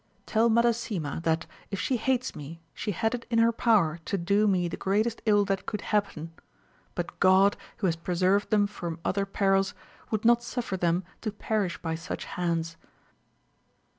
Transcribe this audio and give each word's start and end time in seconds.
Tell 0.25 0.49
Madasima, 0.49 1.21
that, 1.25 1.45
if 1.69 1.79
she 1.79 1.97
hates 1.97 2.35
me, 2.35 2.59
she 2.73 2.89
had 2.89 3.13
it 3.13 3.27
in 3.29 3.37
her 3.37 3.51
power 3.51 3.99
to 4.05 4.17
do 4.17 4.47
me 4.47 4.67
the 4.67 4.75
greatest 4.75 5.21
ill 5.27 5.45
that 5.45 5.67
could 5.67 5.81
happen; 5.93 6.33
but 6.95 7.19
God, 7.19 7.55
who 7.77 7.85
has 7.85 7.95
preserved 7.97 8.49
them 8.49 8.65
from 8.65 8.99
other 9.05 9.27
perils, 9.27 9.75
would 10.09 10.25
not 10.25 10.41
suffer 10.41 10.75
them 10.75 11.03
to 11.21 11.31
perish 11.31 11.79
by 11.83 11.93
such 11.93 12.25
hands. 12.25 12.77